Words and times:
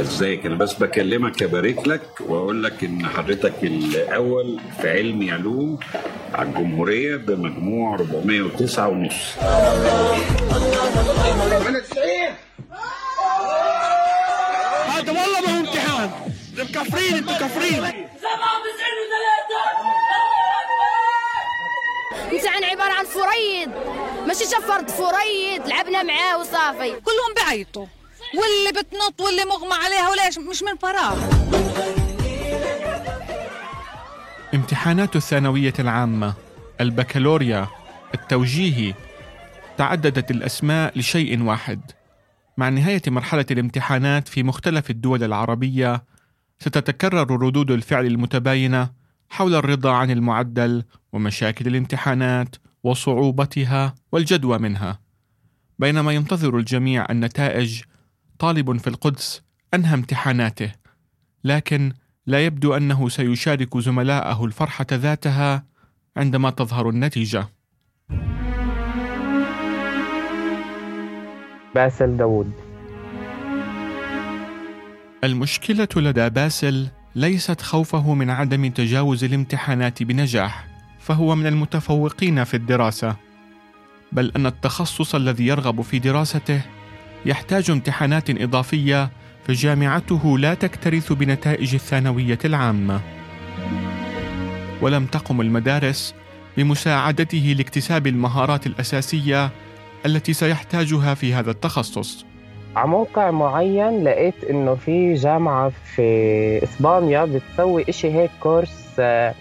ازيك 0.00 0.46
أنا 0.46 0.54
بس 0.54 0.72
بكلمك 0.74 1.42
ابارك 1.42 1.88
لك 1.88 2.02
واقول 2.20 2.62
لك 2.64 2.84
ان 2.84 3.06
حضرتك 3.06 3.54
الأول 3.62 4.60
في 4.80 4.90
علمي 4.90 5.32
علوم 5.32 5.78
على 6.34 6.48
الجمهورية 6.48 7.16
بمجموع 7.16 7.94
409 7.94 8.88
ونص. 8.88 9.38
هذا 14.88 15.12
والله 15.12 15.40
ما 15.40 15.56
هو 15.56 15.60
امتحان. 15.60 16.10
مكفرين 16.58 17.14
أنتوا 17.14 17.34
كفرين 17.34 17.84
امتحان 22.32 22.64
عبارة 22.64 22.92
عن 22.92 23.04
فريد. 23.04 23.70
ماشي 24.26 24.44
شفرت 24.44 24.90
فريد 24.90 25.66
لعبنا 25.68 26.02
معاه 26.02 26.38
وصافي. 26.38 26.90
كلهم 26.90 27.34
بعيطوا. 27.36 27.86
واللي 28.38 28.70
بتنط 28.82 29.20
واللي 29.20 29.44
مغمى 29.44 29.74
عليها 29.84 30.10
وليش؟ 30.10 30.38
مش 30.38 30.62
من 30.62 30.76
فراغ. 30.76 31.18
امتحانات 34.54 35.16
الثانوية 35.16 35.72
العامة 35.78 36.34
البكالوريا 36.80 37.68
التوجيهي 38.14 38.94
تعددت 39.78 40.30
الأسماء 40.30 40.98
لشيء 40.98 41.42
واحد. 41.42 41.80
مع 42.56 42.68
نهاية 42.68 43.02
مرحلة 43.06 43.46
الامتحانات 43.50 44.28
في 44.28 44.42
مختلف 44.42 44.90
الدول 44.90 45.24
العربية 45.24 46.04
ستتكرر 46.58 47.30
ردود 47.30 47.70
الفعل 47.70 48.06
المتباينة 48.06 48.90
حول 49.30 49.54
الرضا 49.54 49.92
عن 49.92 50.10
المعدل 50.10 50.84
ومشاكل 51.12 51.66
الامتحانات 51.66 52.56
وصعوبتها 52.84 53.94
والجدوى 54.12 54.58
منها. 54.58 55.00
بينما 55.78 56.12
ينتظر 56.12 56.56
الجميع 56.58 57.06
النتائج 57.10 57.82
طالب 58.44 58.76
في 58.76 58.86
القدس 58.86 59.42
أنهى 59.74 59.94
امتحاناته 59.94 60.72
لكن 61.44 61.92
لا 62.26 62.46
يبدو 62.46 62.74
أنه 62.74 63.08
سيشارك 63.08 63.78
زملائه 63.78 64.44
الفرحة 64.44 64.86
ذاتها 64.92 65.64
عندما 66.16 66.50
تظهر 66.50 66.88
النتيجة. 66.88 67.48
باسل 71.74 72.16
داوود. 72.16 72.52
المشكلة 75.24 75.88
لدى 75.96 76.30
باسل 76.30 76.88
ليست 77.14 77.60
خوفه 77.60 78.14
من 78.14 78.30
عدم 78.30 78.70
تجاوز 78.70 79.24
الامتحانات 79.24 80.02
بنجاح 80.02 80.66
فهو 80.98 81.34
من 81.34 81.46
المتفوقين 81.46 82.44
في 82.44 82.54
الدراسة 82.54 83.16
بل 84.12 84.32
أن 84.36 84.46
التخصص 84.46 85.14
الذي 85.14 85.46
يرغب 85.46 85.80
في 85.80 85.98
دراسته 85.98 86.73
يحتاج 87.26 87.70
امتحانات 87.70 88.30
إضافية 88.30 89.10
فجامعته 89.46 90.38
لا 90.38 90.54
تكترث 90.54 91.12
بنتائج 91.12 91.74
الثانوية 91.74 92.38
العامة. 92.44 93.00
ولم 94.82 95.06
تقم 95.06 95.40
المدارس 95.40 96.14
بمساعدته 96.56 97.54
لاكتساب 97.56 98.06
المهارات 98.06 98.66
الأساسية 98.66 99.50
التي 100.06 100.32
سيحتاجها 100.32 101.14
في 101.14 101.34
هذا 101.34 101.50
التخصص. 101.50 102.24
على 102.76 102.88
موقع 102.88 103.30
معين 103.30 104.04
لقيت 104.04 104.44
إنه 104.50 104.74
في 104.74 105.14
جامعة 105.14 105.72
في 105.94 106.62
إسبانيا 106.62 107.24
بتسوي 107.24 107.84
إشي 107.88 108.12
هيك 108.12 108.30
كورس 108.40 108.86
آه، 108.98 109.34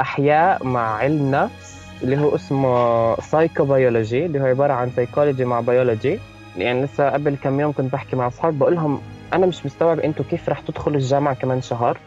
أحياء 0.00 0.66
مع 0.66 0.96
علم 0.96 1.30
نفس 1.30 1.78
اللي 2.02 2.18
هو 2.18 2.34
اسمه 2.34 3.20
psychobiology 3.20 4.26
اللي 4.26 4.40
هو 4.40 4.44
عبارة 4.44 4.72
عن 4.72 4.90
سايكولوجي 4.96 5.44
مع 5.44 5.60
بيولوجي 5.60 6.18
يعني 6.58 6.84
لسه 6.84 7.10
قبل 7.10 7.36
كم 7.36 7.60
يوم 7.60 7.72
كنت 7.72 7.92
بحكي 7.92 8.16
مع 8.16 8.26
اصحاب 8.26 8.58
بقول 8.58 8.74
لهم 8.74 9.00
أنا 9.32 9.46
مش 9.46 9.66
مستوعب 9.66 10.00
أنتوا 10.00 10.24
كيف 10.30 10.48
رح 10.48 10.60
تدخلوا 10.60 10.96
الجامعة 10.96 11.34
كمان 11.34 11.62
شهر. 11.62 11.98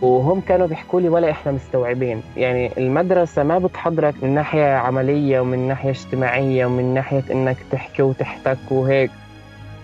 وهم 0.00 0.40
كانوا 0.40 0.66
بيحكوا 0.66 1.00
لي 1.00 1.08
ولا 1.08 1.30
إحنا 1.30 1.52
مستوعبين. 1.52 2.22
يعني 2.36 2.78
المدرسة 2.78 3.42
ما 3.42 3.58
بتحضرك 3.58 4.14
من 4.22 4.34
ناحية 4.34 4.74
عملية 4.74 5.40
ومن 5.40 5.68
ناحية 5.68 5.90
اجتماعية 5.90 6.66
ومن 6.66 6.94
ناحية 6.94 7.24
إنك 7.30 7.56
تحكي 7.70 8.02
وتحتك 8.02 8.58
وهيك. 8.70 9.10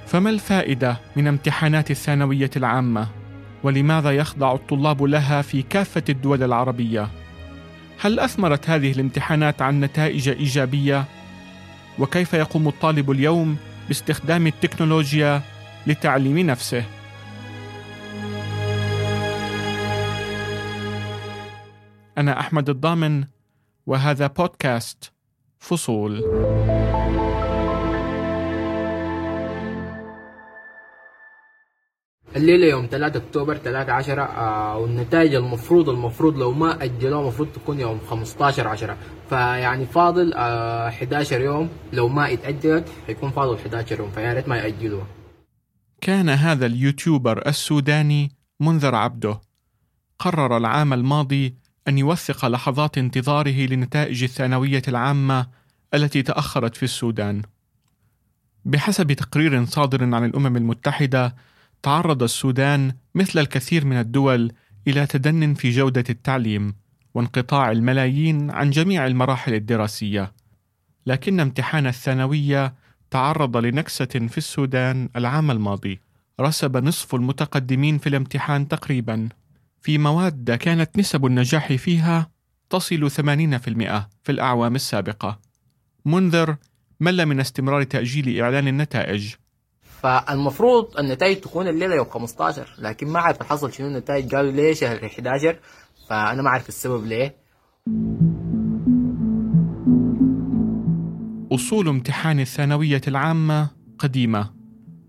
فما 0.06 0.30
الفائدة 0.30 0.96
من 1.16 1.26
امتحانات 1.26 1.90
الثانوية 1.90 2.50
العامة؟ 2.56 3.06
ولماذا 3.62 4.10
يخضع 4.10 4.52
الطلاب 4.52 5.02
لها 5.02 5.42
في 5.42 5.62
كافة 5.62 6.02
الدول 6.08 6.42
العربية؟ 6.42 7.08
هل 8.00 8.20
أثمرت 8.20 8.70
هذه 8.70 8.92
الامتحانات 8.92 9.62
عن 9.62 9.80
نتائج 9.80 10.28
إيجابية؟ 10.28 11.04
وكيف 11.98 12.34
يقوم 12.34 12.68
الطالب 12.68 13.10
اليوم 13.10 13.56
باستخدام 13.88 14.46
التكنولوجيا 14.46 15.42
لتعليم 15.86 16.38
نفسه. 16.38 16.84
أنا 22.18 22.40
أحمد 22.40 22.70
الضامن 22.70 23.24
وهذا 23.86 24.26
بودكاست 24.26 25.12
فصول. 25.58 26.22
الليلة 32.38 32.66
يوم 32.66 32.88
3 32.90 33.16
أكتوبر 33.16 33.56
3 33.56 33.92
10 33.92 34.22
آه 34.22 34.78
والنتائج 34.78 35.34
المفروض 35.34 35.88
المفروض 35.88 36.38
لو 36.38 36.52
ما 36.52 36.84
أجلوها 36.84 37.22
المفروض 37.22 37.48
تكون 37.48 37.80
يوم 37.80 38.00
15 38.10 38.68
10 38.68 38.96
فيعني 39.28 39.86
فاضل 39.86 40.32
آه 40.34 40.88
11 40.88 41.40
يوم 41.40 41.68
لو 41.92 42.08
ما 42.08 42.32
اتأجلت 42.32 42.88
حيكون 43.06 43.30
فاضل 43.30 43.54
11 43.54 43.98
يوم 43.98 44.10
فيا 44.10 44.32
ريت 44.32 44.48
ما 44.48 44.56
يأجلوها. 44.56 45.06
كان 46.00 46.28
هذا 46.28 46.66
اليوتيوبر 46.66 47.48
السوداني 47.48 48.32
منذر 48.60 48.94
عبده. 48.94 49.40
قرر 50.18 50.56
العام 50.56 50.92
الماضي 50.92 51.54
أن 51.88 51.98
يوثق 51.98 52.46
لحظات 52.46 52.98
انتظاره 52.98 53.66
لنتائج 53.66 54.22
الثانوية 54.22 54.82
العامة 54.88 55.46
التي 55.94 56.22
تأخرت 56.22 56.76
في 56.76 56.82
السودان. 56.82 57.42
بحسب 58.64 59.12
تقرير 59.12 59.64
صادر 59.64 60.14
عن 60.14 60.24
الأمم 60.24 60.56
المتحدة 60.56 61.34
تعرض 61.82 62.22
السودان 62.22 62.92
مثل 63.14 63.38
الكثير 63.38 63.84
من 63.84 63.96
الدول 63.96 64.52
إلى 64.86 65.06
تدن 65.06 65.54
في 65.54 65.70
جودة 65.70 66.04
التعليم 66.10 66.74
وانقطاع 67.14 67.70
الملايين 67.70 68.50
عن 68.50 68.70
جميع 68.70 69.06
المراحل 69.06 69.54
الدراسية 69.54 70.32
لكن 71.06 71.40
امتحان 71.40 71.86
الثانوية 71.86 72.74
تعرض 73.10 73.56
لنكسة 73.56 74.04
في 74.04 74.38
السودان 74.38 75.08
العام 75.16 75.50
الماضي 75.50 76.00
رسب 76.40 76.76
نصف 76.76 77.14
المتقدمين 77.14 77.98
في 77.98 78.08
الامتحان 78.08 78.68
تقريبا 78.68 79.28
في 79.82 79.98
مواد 79.98 80.50
كانت 80.50 80.98
نسب 80.98 81.26
النجاح 81.26 81.72
فيها 81.72 82.30
تصل 82.70 83.10
80% 83.10 83.14
في 84.22 84.28
الأعوام 84.28 84.74
السابقة. 84.74 85.40
منذر 86.04 86.56
مل 87.00 87.26
من 87.26 87.40
استمرار 87.40 87.82
تأجيل 87.82 88.40
إعلان 88.40 88.68
النتائج. 88.68 89.34
فالمفروض 90.02 90.98
النتائج 90.98 91.40
تكون 91.40 91.68
الليلة 91.68 91.94
يوم 91.94 92.06
15 92.06 92.74
لكن 92.78 93.08
ما 93.08 93.20
عارف 93.20 93.42
حصل 93.42 93.72
شنو 93.72 93.86
النتائج 93.86 94.34
قالوا 94.34 94.52
ليه 94.52 94.74
شهر 94.74 95.06
11 95.06 95.56
فأنا 96.08 96.42
ما 96.42 96.48
أعرف 96.48 96.68
السبب 96.68 97.06
ليه. 97.06 97.36
أصول 101.52 101.88
امتحان 101.88 102.40
الثانوية 102.40 103.00
العامة 103.08 103.68
قديمة، 103.98 104.50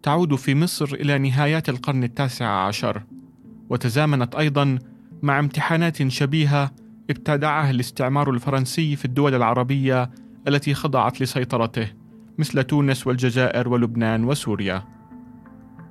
تعود 0.04 0.36
في 0.36 0.56
مصر 0.56 0.86
إلى 0.86 1.18
نهايات 1.18 1.70
القرن 1.70 2.04
التاسع 2.04 2.48
عشر، 2.48 3.04
وتزامنت 3.70 4.36
أيضا 4.36 4.80
مع 5.22 5.40
امتحانات 5.40 6.08
شبيهة 6.08 6.72
ابتدعها 7.10 7.70
الاستعمار 7.70 8.30
الفرنسي 8.30 8.96
في 8.96 9.06
الدول 9.06 9.36
العربية 9.36 10.10
التي 10.48 10.74
خضعت 10.74 11.22
لسيطرته. 11.22 11.88
مثل 12.40 12.64
تونس 12.64 13.08
والجزائر 13.08 13.70
ولبنان 13.70 14.24
وسوريا. 14.24 14.84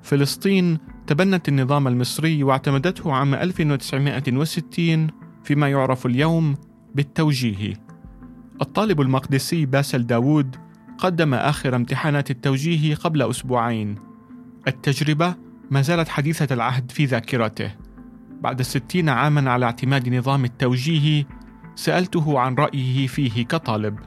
فلسطين 0.01 0.77
تبنت 1.07 1.49
النظام 1.49 1.87
المصري 1.87 2.43
واعتمدته 2.43 3.13
عام 3.13 3.35
1960 3.35 5.07
فيما 5.43 5.69
يعرف 5.69 6.05
اليوم 6.05 6.55
بالتوجيهي. 6.95 7.73
الطالب 8.61 9.01
المقدسي 9.01 9.65
باسل 9.65 10.07
داوود 10.07 10.55
قدم 10.97 11.33
آخر 11.33 11.75
امتحانات 11.75 12.31
التوجيهي 12.31 12.93
قبل 12.93 13.21
أسبوعين. 13.21 13.95
التجربة 14.67 15.35
ما 15.71 15.81
زالت 15.81 16.09
حديثة 16.09 16.53
العهد 16.53 16.91
في 16.91 17.05
ذاكرته. 17.05 17.71
بعد 18.41 18.61
ستين 18.61 19.09
عاما 19.09 19.51
على 19.51 19.65
اعتماد 19.65 20.09
نظام 20.09 20.45
التوجيهي 20.45 21.25
سألته 21.75 22.39
عن 22.39 22.55
رأيه 22.55 23.07
فيه 23.07 23.45
كطالب. 23.45 23.99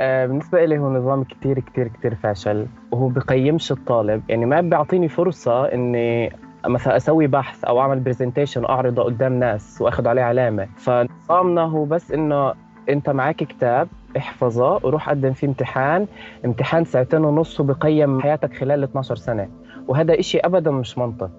آه، 0.00 0.26
بالنسبة 0.26 0.64
لي 0.64 0.78
هو 0.78 0.90
نظام 0.90 1.24
كتير 1.24 1.60
كتير 1.60 1.88
كتير 1.88 2.14
فاشل 2.14 2.66
وهو 2.92 3.08
بقيمش 3.08 3.72
الطالب. 3.72 4.22
يعني 4.28 4.46
ما 4.46 4.60
بيعطيني 4.60 5.08
فرصة 5.08 5.64
إني 5.64 6.32
مثلا 6.66 6.96
أسوي 6.96 7.26
بحث 7.26 7.64
أو 7.64 7.80
أعمل 7.80 8.00
برزنتيشن 8.00 8.64
أعرضه 8.64 9.02
قدام 9.02 9.32
ناس 9.32 9.78
وأخذ 9.82 10.08
عليه 10.08 10.22
علامة. 10.22 10.68
فنظامنا 10.76 11.62
هو 11.62 11.84
بس 11.84 12.12
إنه 12.12 12.54
أنت 12.88 13.10
معك 13.10 13.36
كتاب 13.36 13.88
احفظه 14.16 14.80
وروح 14.82 15.10
قدم 15.10 15.32
فيه 15.32 15.46
امتحان 15.46 16.06
امتحان 16.44 16.84
ساعتين 16.84 17.24
ونص 17.24 17.60
وبقيم 17.60 18.20
حياتك 18.20 18.54
خلال 18.54 18.82
12 18.82 19.16
سنة. 19.16 19.48
وهذا 19.88 20.18
إشي 20.18 20.38
ابدا 20.38 20.70
مش 20.70 20.98
منطق. 20.98 21.30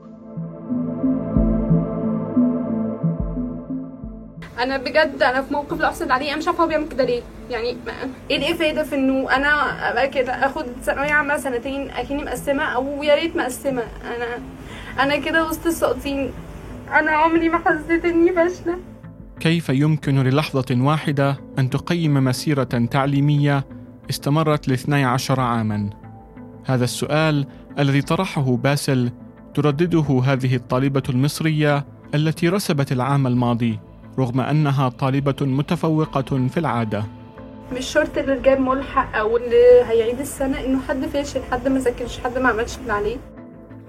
أنا 4.59 4.77
بجد 4.77 5.23
أنا 5.23 5.41
في 5.41 5.53
موقف 5.53 5.79
لا 5.79 5.87
أحسد 5.87 6.11
عليه 6.11 6.29
أنا 6.29 6.37
مش 6.37 6.47
عارفة 6.47 6.63
هو 6.63 6.67
بيعمل 6.67 6.87
كده 6.87 7.03
ليه. 7.03 7.21
يعني 7.49 7.77
إيه 8.31 8.37
الإفادة 8.37 8.83
في 8.83 8.95
إنه 8.95 9.35
أنا 9.35 9.49
أبقى 9.91 10.07
كده؟ 10.07 10.33
آخد 10.33 10.65
ثانوية 10.83 11.11
عامة 11.11 11.37
سنتين 11.37 11.89
أكني 11.89 12.23
مقسمة 12.23 12.63
أو 12.63 13.03
يا 13.03 13.15
ريت 13.15 13.35
مقسمة. 13.35 13.83
أنا 14.15 14.25
أنا 15.03 15.17
كده 15.17 15.47
وسط 15.47 15.65
الساقطين 15.65 16.31
أنا 16.91 17.11
عمري 17.11 17.49
ما 17.49 17.57
حسيت 17.57 18.05
إني 18.05 18.33
فاشلة. 18.33 18.77
كيف 19.39 19.69
يمكن 19.69 20.23
للحظة 20.23 20.65
واحدة 20.71 21.37
أن 21.59 21.69
تقيم 21.69 22.13
مسيرة 22.13 22.63
تعليمية 22.63 23.65
استمرت 24.09 24.67
لاثني 24.67 25.05
عشر 25.05 25.39
عاما؟ 25.39 25.89
هذا 26.65 26.83
السؤال 26.83 27.47
الذي 27.79 28.01
طرحه 28.01 28.41
باسل 28.55 29.11
تردده 29.53 30.21
هذه 30.25 30.55
الطالبة 30.55 31.03
المصرية 31.09 31.85
التي 32.15 32.49
رسبت 32.49 32.91
العام 32.91 33.27
الماضي. 33.27 33.79
رغم 34.19 34.39
أنها 34.39 34.89
طالبة 34.89 35.35
متفوقة 35.41 36.47
في 36.47 36.57
العادة. 36.57 37.03
مش 37.77 37.85
شرط 37.85 38.17
اللي 38.17 38.41
جاب 38.41 38.59
ملحق 38.59 39.17
أو 39.17 39.37
اللي 39.37 39.83
هيعيد 39.89 40.19
السنة 40.19 40.65
إنه 40.65 40.79
حد 40.89 41.05
فاشل 41.05 41.41
حد 41.51 41.67
ما 41.67 41.79
ذاكرش 41.79 42.19
حد 42.19 42.37
ما 42.37 42.49
عملش 42.49 42.77
اللي 42.77 42.93
عليه. 42.93 43.17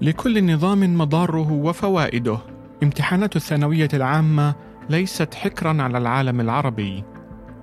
لكل 0.01 0.53
نظام 0.53 0.99
مضاره 0.99 1.53
وفوائده 1.53 2.39
امتحانات 2.83 3.37
الثانوية 3.37 3.89
العامة 3.95 4.55
ليست 4.91 5.35
حكرا 5.35 5.83
على 5.83 5.99
العالم 5.99 6.41
العربي. 6.41 7.05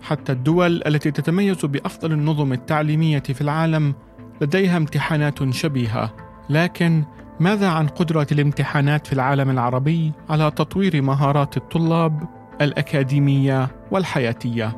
حتى 0.01 0.31
الدول 0.31 0.81
التي 0.87 1.11
تتميز 1.11 1.65
بأفضل 1.65 2.11
النظم 2.11 2.53
التعليمية 2.53 3.19
في 3.19 3.41
العالم 3.41 3.93
لديها 4.41 4.77
امتحانات 4.77 5.51
شبيهة. 5.53 6.13
لكن 6.49 7.03
ماذا 7.39 7.69
عن 7.69 7.87
قدرة 7.87 8.27
الامتحانات 8.31 9.07
في 9.07 9.13
العالم 9.13 9.49
العربي 9.49 10.11
على 10.29 10.51
تطوير 10.51 11.01
مهارات 11.01 11.57
الطلاب؟ 11.57 12.36
الأكاديمية 12.61 13.67
والحياتية؟ 13.91 14.77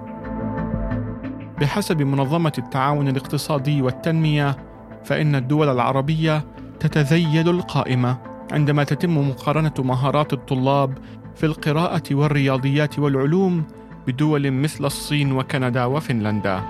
بحسب 1.61 2.01
منظمة 2.01 2.53
التعاون 2.57 3.07
الاقتصادي 3.07 3.81
والتنمية 3.81 4.57
فإن 5.03 5.35
الدول 5.35 5.69
العربية 5.69 6.43
تتذيل 6.79 7.49
القائمة 7.49 8.17
عندما 8.51 8.83
تتم 8.83 9.29
مقارنة 9.29 9.73
مهارات 9.79 10.33
الطلاب 10.33 10.97
في 11.35 11.45
القراءة 11.45 12.03
والرياضيات 12.11 12.99
والعلوم 12.99 13.63
بدول 14.07 14.51
مثل 14.51 14.85
الصين 14.85 15.31
وكندا 15.31 15.85
وفنلندا. 15.85 16.61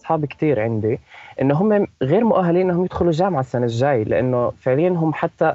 اصحاب 0.00 0.26
كتير 0.26 0.60
عندي 0.60 1.00
انه 1.40 1.54
هم 1.54 1.86
غير 2.02 2.24
مؤهلين 2.24 2.70
إنهم 2.70 2.84
يدخلوا 2.84 3.12
جامعه 3.12 3.40
السنة 3.40 3.64
الجاي 3.64 4.04
لأنه 4.04 4.52
فعليا 4.60 4.88
هم 4.88 5.14
حتى 5.14 5.54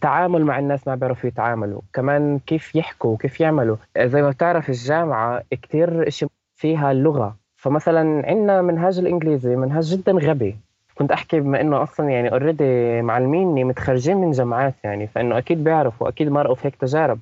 تعامل 0.00 0.44
مع 0.44 0.58
الناس 0.58 0.88
ما 0.88 0.94
بيعرفوا 0.94 1.28
يتعاملوا. 1.28 1.80
كمان 1.92 2.38
كيف 2.38 2.76
يحكوا 2.76 3.10
وكيف 3.10 3.40
يعملوا. 3.40 3.76
زي 3.98 4.22
ما 4.22 4.30
بتعرف 4.30 4.68
الجامعة 4.68 5.42
كتير 5.50 6.08
إشي 6.08 6.26
فيها 6.54 6.92
اللغة 6.92 7.36
فمثلا 7.56 8.26
عندنا 8.26 8.62
منهاج 8.62 8.98
الإنجليزي 8.98 9.56
منهاج 9.56 9.84
جدا 9.84 10.12
غبي. 10.12 10.56
كنت 10.94 11.12
أحكي 11.12 11.40
بما 11.40 11.60
إنه 11.60 11.82
أصلا 11.82 12.10
يعني 12.10 12.32
اوريدي 12.32 13.02
معلميني 13.02 13.64
متخرجين 13.64 14.16
من 14.16 14.30
جامعات 14.30 14.74
يعني 14.84 15.06
فإنه 15.06 15.38
أكيد 15.38 15.64
بيعرفوا 15.64 16.08
أكيد 16.08 16.28
مرقوا 16.28 16.54
في 16.54 16.66
هيك 16.66 16.76
تجارب. 16.76 17.18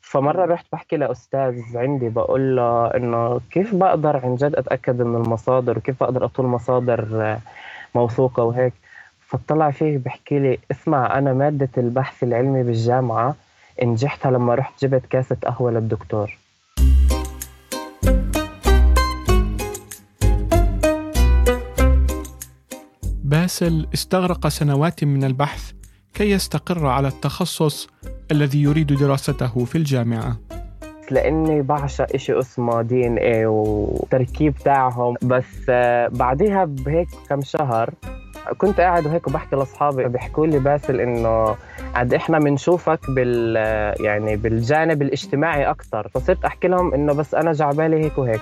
فمرة 0.00 0.44
رحت 0.44 0.66
بحكي 0.72 0.96
لأستاذ 0.96 1.54
عندي 1.74 2.08
بقول 2.08 2.56
له 2.56 2.86
إنه 2.86 3.40
كيف 3.50 3.74
بقدر 3.74 4.16
عن 4.16 4.34
جد 4.34 4.54
أتأكد 4.54 5.02
من 5.02 5.16
المصادر 5.16 5.78
وكيف 5.78 6.02
بقدر 6.02 6.24
أطول 6.24 6.46
مصادر 6.46 7.36
موثوقة 7.94 8.42
وهيك. 8.42 8.72
فطلع 9.26 9.70
فيه 9.70 9.98
بحكي 9.98 10.38
لي 10.38 10.58
اسمع 10.70 11.18
أنا 11.18 11.32
مادة 11.32 11.70
البحث 11.78 12.22
العلمي 12.22 12.62
بالجامعة 12.62 13.36
نجحتها 13.82 14.30
لما 14.30 14.54
رحت 14.54 14.84
جبت 14.84 15.06
كاسة 15.06 15.36
قهوة 15.44 15.70
للدكتور 15.70 16.38
باسل 23.24 23.86
استغرق 23.94 24.48
سنوات 24.48 25.04
من 25.04 25.24
البحث 25.24 25.72
كي 26.14 26.30
يستقر 26.30 26.86
على 26.86 27.08
التخصص 27.08 27.88
الذي 28.30 28.62
يريد 28.62 28.86
دراسته 28.86 29.64
في 29.64 29.78
الجامعة. 29.78 30.36
لأني 31.10 31.62
بعشق 31.62 32.06
إشي 32.14 32.38
اسمه 32.38 32.82
DNA 32.82 33.46
والتركيب 33.46 34.54
تاعهم 34.54 35.14
بس 35.22 35.66
آه، 35.68 36.08
بعديها 36.08 36.64
بهيك 36.64 37.08
كم 37.28 37.40
شهر 37.40 37.90
كنت 38.58 38.80
قاعد 38.80 39.06
وهيك 39.06 39.26
وبحكي 39.26 39.56
لاصحابي 39.56 40.04
بيحكوا 40.04 40.46
لي 40.46 40.58
باسل 40.58 41.00
إنه 41.00 41.56
عاد 41.94 42.14
إحنا 42.14 42.38
بنشوفك 42.38 43.10
بال 43.10 43.56
يعني 44.04 44.36
بالجانب 44.36 45.02
الاجتماعي 45.02 45.70
أكثر 45.70 46.08
فصرت 46.08 46.44
أحكي 46.44 46.68
لهم 46.68 46.94
إنه 46.94 47.12
بس 47.12 47.34
أنا 47.34 47.52
جعبالي 47.52 48.04
هيك 48.04 48.18
وهيك. 48.18 48.40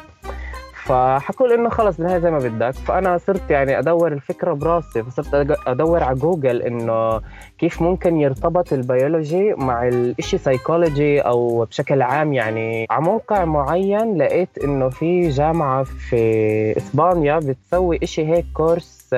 فحكوا 0.85 1.49
لي 1.49 1.55
إنه 1.55 1.69
خلص 1.69 1.97
بالنهاية 1.97 2.19
زي 2.19 2.31
ما 2.31 2.39
بدك. 2.39 2.75
فأنا 2.75 3.19
صرت 3.19 3.51
يعني 3.51 3.79
أدور 3.79 4.13
الفكرة 4.13 4.53
براسي. 4.53 5.03
فصرت 5.03 5.59
أدور 5.67 6.03
على 6.03 6.15
جوجل 6.19 6.63
إنه 6.63 7.21
كيف 7.59 7.83
ممكن 7.83 8.17
يرتبط 8.17 8.73
البيولوجي 8.73 9.55
مع 9.55 9.89
الإشي 9.89 10.39
سايكولوجي 10.39 11.21
أو 11.21 11.65
بشكل 11.65 12.03
عام. 12.03 12.33
يعني 12.33 12.87
على 12.91 13.03
موقع 13.03 13.45
معين 13.45 14.19
لقيت 14.19 14.59
إنه 14.65 14.89
في 14.89 15.29
جامعة 15.29 15.83
في 15.83 16.77
إسبانيا 16.77 17.39
بتسوي 17.39 17.99
إشي 18.03 18.27
هيك 18.27 18.47
كورس 18.55 19.15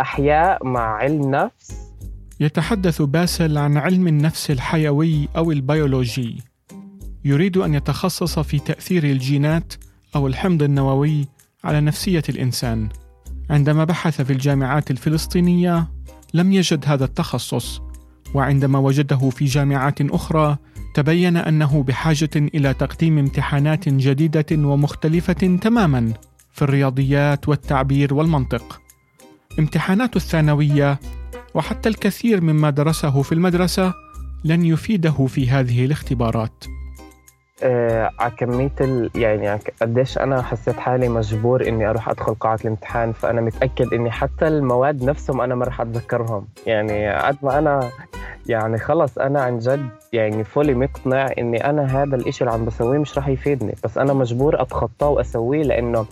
أحياء 0.00 0.66
مع 0.66 0.96
علم 0.96 1.30
نفس 1.30 1.72
يتحدث 2.40 3.02
باسل 3.02 3.58
عن 3.58 3.76
علم 3.76 4.08
النفس 4.08 4.50
الحيوي 4.50 5.28
أو 5.36 5.52
البيولوجي. 5.52 6.42
يريد 7.24 7.56
أن 7.56 7.74
يتخصص 7.74 8.38
في 8.38 8.58
تأثير 8.58 9.04
الجينات 9.04 9.74
أو 10.16 10.26
الحمض 10.26 10.62
النووي 10.62 11.28
على 11.64 11.80
نفسية 11.80 12.22
الإنسان. 12.28 12.88
عندما 13.50 13.84
بحث 13.84 14.20
في 14.22 14.32
الجامعات 14.32 14.90
الفلسطينية 14.90 15.88
لم 16.34 16.52
يجد 16.52 16.84
هذا 16.86 17.04
التخصص، 17.04 17.80
وعندما 18.34 18.78
وجده 18.78 19.30
في 19.30 19.44
جامعات 19.44 20.00
أخرى 20.00 20.56
تبين 20.94 21.36
أنه 21.36 21.82
بحاجة 21.82 22.30
إلى 22.36 22.74
تقديم 22.74 23.18
امتحانات 23.18 23.88
جديدة 23.88 24.46
ومختلفة 24.52 25.58
تماماً 25.62 26.12
في 26.52 26.62
الرياضيات 26.62 27.48
والتعبير 27.48 28.14
والمنطق. 28.14 28.83
امتحانات 29.58 30.16
الثانوية 30.16 30.98
وحتى 31.54 31.88
الكثير 31.88 32.40
مما 32.40 32.70
درسه 32.70 33.22
في 33.22 33.32
المدرسة 33.32 33.94
لن 34.44 34.64
يفيده 34.64 35.26
في 35.26 35.50
هذه 35.50 35.84
الاختبارات. 35.84 36.64
آه، 37.62 38.10
على 38.18 38.32
كمية 38.38 38.72
ال... 38.80 39.10
يعني 39.14 39.60
قديش 39.82 40.18
أنا 40.18 40.42
حسيت 40.42 40.76
حالي 40.76 41.08
مجبور 41.08 41.68
إني 41.68 41.90
أروح 41.90 42.08
أدخل 42.08 42.34
قاعة 42.34 42.58
الامتحان 42.64 43.12
فأنا 43.12 43.40
متأكد 43.40 43.94
إني 43.94 44.10
حتى 44.10 44.48
المواد 44.48 45.04
نفسهم 45.04 45.40
أنا 45.40 45.54
ما 45.54 45.64
رح 45.64 45.80
أتذكرهم 45.80 46.46
يعني 46.66 47.14
قد 47.14 47.36
ما 47.42 47.58
أنا 47.58 47.90
يعني 48.46 48.78
خلص 48.78 49.18
أنا 49.18 49.42
عن 49.42 49.58
جد 49.58 49.88
يعني 50.12 50.44
فولي 50.44 50.74
مقتنع 50.74 51.30
إني 51.38 51.70
أنا 51.70 52.02
هذا 52.02 52.16
الإشي 52.16 52.44
اللي 52.44 52.54
عم 52.54 52.64
بسويه 52.64 52.98
مش 52.98 53.18
رح 53.18 53.28
يفيدني 53.28 53.74
بس 53.84 53.98
أنا 53.98 54.12
مجبور 54.12 54.62
أتخطاه 54.62 55.08
وأسويه 55.08 55.62
لأنه 55.62 56.06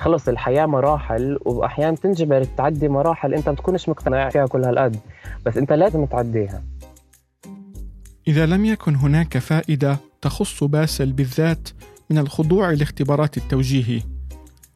خلص 0.00 0.28
الحياة 0.28 0.66
مراحل 0.66 1.38
وأحيانا 1.44 1.96
تنجبر 1.96 2.44
تعدي 2.44 2.88
مراحل 2.88 3.34
أنت 3.34 3.48
ما 3.48 3.54
بتكونش 3.54 3.88
مقتنع 3.88 4.28
فيها 4.28 4.46
كل 4.46 4.64
هالقد. 4.64 4.96
بس 5.46 5.56
أنت 5.56 5.72
لازم 5.72 6.04
تعديها. 6.04 6.62
إذا 8.28 8.46
لم 8.46 8.64
يكن 8.64 8.96
هناك 8.96 9.38
فائدة 9.38 9.96
تخص 10.22 10.64
باسل 10.64 11.12
بالذات 11.12 11.68
من 12.10 12.18
الخضوع 12.18 12.70
لاختبارات 12.70 13.36
التوجيهي، 13.36 14.02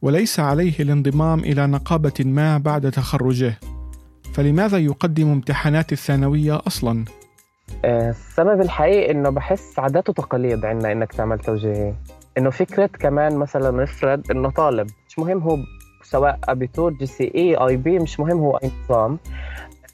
وليس 0.01 0.39
عليه 0.39 0.79
الانضمام 0.79 1.39
إلى 1.39 1.67
نقابة 1.67 2.13
ما 2.19 2.57
بعد 2.57 2.91
تخرجه، 2.91 3.53
فلماذا 4.33 4.77
يقدم 4.77 5.31
امتحانات 5.31 5.91
الثانوية 5.91 6.61
أصلاً؟ 6.67 7.05
آه، 7.85 8.09
السبب 8.09 8.61
الحقيقي 8.61 9.11
إنه 9.11 9.29
بحس 9.29 9.79
عادات 9.79 10.09
وتقاليد 10.09 10.65
عندنا 10.65 10.91
إنك 10.91 11.13
تعمل 11.13 11.39
توجيهي. 11.39 11.93
إنه 12.37 12.49
فكرة 12.49 12.85
كمان 12.85 13.35
مثلا 13.35 13.83
نفرض 13.83 14.31
إنه 14.31 14.49
طالب 14.49 14.87
مش 15.09 15.19
مهم 15.19 15.39
هو 15.39 15.57
سواء 16.03 16.39
Abitur 16.49 16.93
GCE 16.93 17.31
IB 17.35 17.99
مش 17.99 18.19
مهم 18.19 18.37
هو 18.37 18.57
أي 18.57 18.71
نظام. 18.85 19.17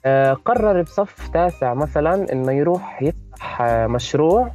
آه، 0.06 0.34
قرر 0.34 0.82
بصف 0.82 1.28
تاسع 1.28 1.74
مثلا 1.74 2.32
إنه 2.32 2.52
يروح 2.52 3.02
يفتح 3.04 3.62
آه، 3.62 3.88
مشروع. 3.88 4.52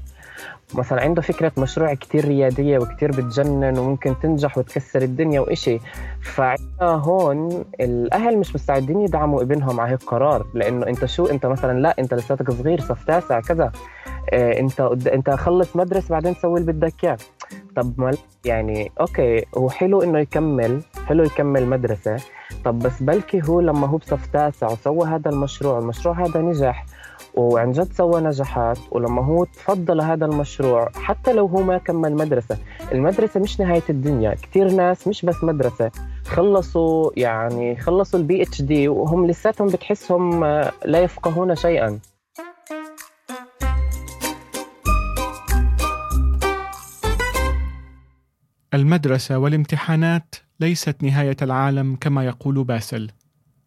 مثلا 0.75 1.01
عنده 1.03 1.23
فكرة 1.23 1.53
مشروع 1.59 1.95
كتير 1.95 2.25
ريادية 2.25 2.79
وكتير 2.79 3.11
بتجنن 3.11 3.79
وممكن 3.79 4.15
تنجح 4.23 4.59
وتكسر 4.59 5.03
الدنيا 5.03 5.41
وإشي. 5.41 5.79
فعندنا 6.23 6.87
هون 6.89 7.65
الأهل 7.81 8.39
مش 8.39 8.55
مستعدين 8.55 9.01
يدعموا 9.01 9.43
ابنهم 9.43 9.81
على 9.81 9.93
هيك 9.93 10.03
قرار 10.03 10.47
لأنه 10.55 10.87
أنت 10.87 11.05
شو؟ 11.05 11.27
أنت 11.27 11.47
مثلا 11.47 11.81
لا 11.81 11.95
أنت 11.99 12.15
لساتك 12.15 12.51
صغير 12.51 12.81
صف 12.81 13.05
تاسع 13.05 13.41
كذا. 13.41 13.73
آه، 14.33 14.59
أنت 14.61 14.81
قد- 14.81 15.09
أنت 15.09 15.31
خلص 15.31 15.77
مدرسة 15.77 16.09
بعدين 16.11 16.35
سوي 16.35 16.61
اللي 16.61 16.73
بدك 16.73 17.05
إياه. 17.05 17.17
طب 17.77 18.01
ما 18.01 18.11
يعني 18.45 18.93
okay 19.01 19.45
هو 19.59 19.71
حلو 19.71 20.03
إنه 20.03 20.19
يكمل 20.19 20.81
حلو 21.07 21.25
يكمل 21.25 21.67
مدرسة. 21.67 22.17
طب 22.65 22.79
بس 22.79 23.03
بلكي 23.03 23.43
هو 23.49 23.61
لما 23.61 23.87
هو 23.87 23.97
بصف 23.97 24.27
تاسع 24.27 24.67
وسوى 24.73 25.09
هذا 25.09 25.31
المشروع 25.31 25.79
المشروع 25.79 26.27
هذا 26.27 26.41
نجح 26.41 26.87
وعن 27.35 27.73
جد 27.73 27.93
سوى 27.93 28.21
نجاحات 28.21 28.79
ولما 28.91 29.25
هو 29.25 29.45
تفضل 29.45 30.01
هذا 30.01 30.27
المشروع 30.27 30.89
حتى 30.95 31.33
لو 31.33 31.47
هو 31.47 31.63
ما 31.63 31.79
كمل 31.79 32.15
مدرسة 32.15 32.59
المدرسة 32.93 33.41
مش 33.41 33.61
نهاية 33.61 33.83
الدنيا. 33.91 34.35
كتير 34.35 34.71
ناس 34.73 35.09
مش 35.09 35.25
بس 35.25 35.45
مدرسة 35.45 35.91
خلصوا 36.27 37.11
يعني 37.17 37.77
خلصوا 37.77 38.19
ال 38.21 38.43
PhD 38.43 38.89
وهم 38.89 39.27
لساتهم 39.27 39.69
بتحسهم 39.69 40.45
آه، 40.45 40.73
لا 40.85 41.01
يفقهون 41.01 41.55
شيئا. 41.55 41.99
المدرسة 48.77 49.39
والامتحانات 49.39 50.35
ليست 50.61 51.03
نهاية 51.03 51.37
العالم 51.43 51.97
كما 51.97 52.25
يقول 52.25 52.65
باسل 52.65 53.11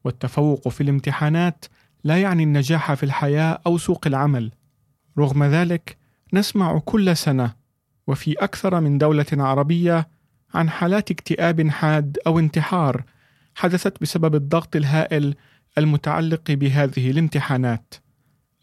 والتفوق 0.03 0.67
في 0.67 0.81
الامتحانات 0.81 1.65
لا 2.03 2.21
يعني 2.21 2.43
النجاح 2.43 2.93
في 2.93 3.03
الحياة 3.03 3.59
أو 3.65 3.77
سوق 3.77 4.07
العمل. 4.07 4.51
رغم 5.17 5.43
ذلك 5.43 5.97
نسمع 6.33 6.79
كل 6.79 7.17
سنة 7.17 7.53
وفي 8.07 8.33
أكثر 8.33 8.79
من 8.79 8.97
دولة 8.97 9.25
عربية 9.31 10.07
عن 10.53 10.69
حالات 10.69 11.11
اكتئاب 11.11 11.69
حاد 11.69 12.17
أو 12.27 12.39
انتحار 12.39 13.03
حدثت 13.55 14.01
بسبب 14.01 14.35
الضغط 14.35 14.75
الهائل 14.75 15.35
المتعلق 15.77 16.51
بهذه 16.51 17.11
الامتحانات. 17.11 17.93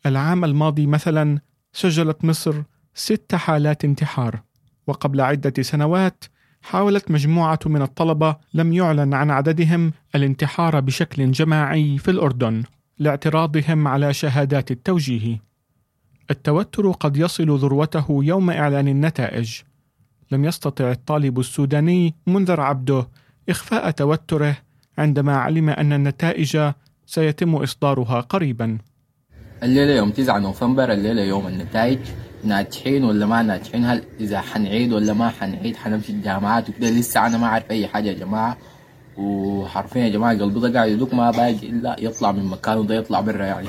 العام 0.06 0.44
الماضي 0.44 0.86
مثلا 0.86 1.38
سجلت 1.72 2.24
مصر 2.24 2.62
ست 2.94 3.34
حالات 3.34 3.84
انتحار 3.84 4.42
وقبل 4.86 5.20
عدة 5.20 5.62
سنوات 5.62 6.24
حاولت 6.66 7.10
مجموعة 7.10 7.58
من 7.66 7.82
الطلبة 7.82 8.36
لم 8.54 8.72
يعلن 8.72 9.14
عن 9.14 9.30
عددهم 9.30 9.92
الانتحار 10.14 10.80
بشكل 10.80 11.30
جماعي 11.30 11.98
في 11.98 12.10
الأردن 12.10 12.62
لاعتراضهم 12.98 13.88
على 13.88 14.14
شهادات 14.14 14.70
التوجيه. 14.70 15.40
التوتر 16.30 16.90
قد 16.90 17.16
يصل 17.16 17.58
ذروته 17.58 18.06
يوم 18.10 18.50
إعلان 18.50 18.88
النتائج. 18.88 19.60
لم 20.30 20.44
يستطع 20.44 20.90
الطالب 20.90 21.40
السوداني 21.40 22.14
منذر 22.26 22.60
عبده 22.60 23.08
إخفاء 23.48 23.90
توتره 23.90 24.56
عندما 24.98 25.36
علم 25.36 25.70
أن 25.70 25.92
النتائج 25.92 26.58
سيتم 27.06 27.54
إصدارها 27.54 28.20
قريبا. 28.20 28.78
الليلة 29.62 29.92
يوم 29.92 30.10
9 30.10 30.38
نوفمبر 30.38 30.92
الليلة 30.92 31.22
يوم 31.22 31.46
النتائج 31.46 31.98
ناجحين 32.46 33.04
ولا 33.04 33.26
ما 33.26 33.42
ناجحين؟ 33.42 33.84
هل 33.84 34.02
إذا 34.20 34.40
حنعيد 34.40 34.92
ولا 34.92 35.12
ما 35.12 35.28
حنعيد؟ 35.28 35.76
حنمشي 35.76 36.12
الجامعات 36.12 36.68
وكده؟ 36.68 36.90
لسه 36.90 37.26
أنا 37.26 37.38
ما 37.38 37.46
أعرف 37.46 37.70
أي 37.70 37.86
حاجة 37.86 38.08
يا 38.08 38.12
جماعة. 38.12 38.56
وحرفيا 39.16 40.00
يا 40.00 40.08
جماعة 40.08 40.38
قلبي 40.38 40.60
ده 40.60 40.72
قاعد 40.78 40.90
يدوك 40.90 41.14
ما 41.14 41.30
باقي 41.30 41.52
إلا 41.68 41.96
يطلع 41.98 42.32
من 42.32 42.44
مكانه 42.44 42.84
ده 42.84 42.94
يطلع 42.94 43.20
برا 43.20 43.44
يعني. 43.44 43.68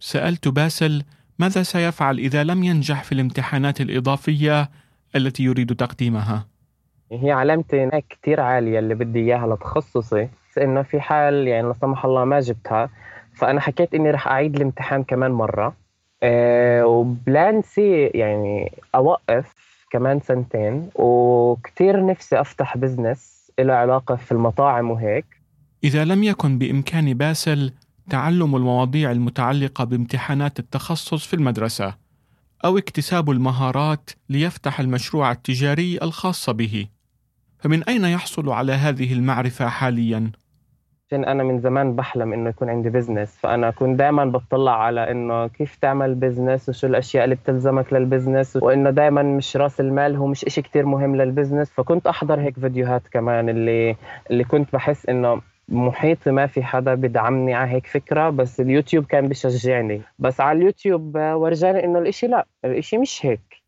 سألت 0.00 0.48
باسل 0.48 1.02
ماذا 1.38 1.62
سيفعل 1.62 2.18
إذا 2.18 2.44
لم 2.44 2.64
ينجح 2.64 3.02
في 3.04 3.12
الامتحانات 3.12 3.80
الإضافية 3.80 4.70
التي 5.16 5.42
يريد 5.42 5.76
تقديمها؟ 5.76 6.46
هي 7.12 7.32
علامتي 7.32 7.84
هناك 7.84 8.04
كتير 8.10 8.40
عالية 8.40 8.78
اللي 8.78 8.94
بدي 8.94 9.18
إياها 9.18 9.46
لتخصصي. 9.54 10.28
بس 10.50 10.58
إنه 10.58 10.82
في 10.82 11.00
حال 11.00 11.48
يعني 11.48 11.66
لا 11.66 11.74
سمح 11.80 12.04
الله 12.04 12.24
ما 12.24 12.40
جبتها 12.40 12.90
فأنا 13.34 13.60
حكيت 13.60 13.94
إني 13.94 14.10
رح 14.10 14.28
أعيد 14.28 14.56
الامتحان 14.56 15.04
كمان 15.04 15.30
مرة. 15.30 15.66
آه، 15.66 15.85
و 16.84 17.00
plan 17.00 17.62
C 17.62 18.06
يعني 18.06 18.72
أوقف 18.94 19.54
كمان 19.90 20.20
سنتين 20.20 20.90
وكتير 20.94 22.06
نفسي 22.06 22.40
أفتح 22.40 22.76
business 22.76 23.50
له 23.58 23.74
علاقة 23.74 24.16
في 24.16 24.32
المطاعم 24.32 24.90
وهيك 24.90 25.26
إذا 25.84 26.04
لم 26.04 26.22
يكن 26.22 26.58
بإمكان 26.58 27.14
باسل 27.14 27.72
تعلم 28.10 28.56
المواضيع 28.56 29.10
المتعلقة 29.10 29.84
بامتحانات 29.84 30.58
التخصص 30.58 31.26
في 31.26 31.34
المدرسة 31.34 31.94
أو 32.64 32.78
اكتساب 32.78 33.30
المهارات 33.30 34.10
ليفتح 34.28 34.80
المشروع 34.80 35.32
التجاري 35.32 35.98
الخاص 36.02 36.50
به 36.50 36.86
فمن 37.58 37.82
أين 37.84 38.04
يحصل 38.04 38.48
على 38.48 38.72
هذه 38.72 39.12
المعرفة 39.12 39.68
حالياً؟ 39.68 40.32
عشان 41.06 41.24
أنا 41.24 41.42
من 41.42 41.60
زمان 41.60 41.96
بحلم 41.96 42.32
إنه 42.32 42.48
يكون 42.50 42.70
عندي 42.70 42.90
business 42.90 43.36
فأنا 43.36 43.70
كنت 43.70 43.98
دائما 43.98 44.24
بطلع 44.24 44.82
على 44.82 45.10
إنه 45.10 45.46
كيف 45.46 45.76
تعمل 45.76 46.14
business 46.14 46.68
وشو 46.68 46.86
الأشياء 46.86 47.24
اللي 47.24 47.34
بتلزمك 47.34 47.92
لل 47.92 48.05
business 48.05 48.56
وإنه 48.56 48.90
دائما 48.90 49.22
مش 49.22 49.56
رأس 49.56 49.80
المال 49.80 50.16
هو 50.16 50.26
مش 50.26 50.44
إشي 50.44 50.62
كتير 50.62 50.86
مهم 50.86 51.16
لل 51.16 51.27
business 51.27 51.70
فكنت 51.70 52.06
أحضر 52.06 52.40
هيك 52.40 52.58
فيديوهات 52.58 53.02
كمان 53.08 53.48
اللي 53.48 53.96
اللي 54.30 54.44
كنت 54.44 54.72
بحس 54.72 55.06
إنه 55.08 55.40
محيطي 55.68 56.30
ما 56.30 56.46
في 56.46 56.62
حدا 56.62 56.94
بدعمني 56.94 57.54
على 57.54 57.70
هيك 57.70 57.86
فكرة 57.86 58.30
بس 58.30 58.60
اليوتيوب 58.60 59.04
كان 59.04 59.28
بشجعني 59.28 60.02
بس 60.18 60.40
على 60.40 60.58
اليوتيوب 60.58 61.16
ورجاني 61.16 61.84
إنه 61.84 61.98
الإشي 61.98 62.26
لا 62.26 62.46
الإشي 62.64 62.98
مش 62.98 63.26
هيك. 63.26 63.62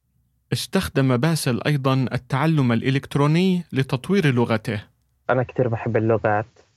استخدم 0.52 1.16
باسل 1.16 1.60
أيضا 1.66 2.06
التعلم 2.12 2.72
الإلكتروني 2.72 3.62
لتطوير 3.72 4.26
لغته. 4.34 4.84
أنا 5.30 5.42
كتير 5.42 5.68
بحب 5.68 5.96
اللغات. 5.96 6.67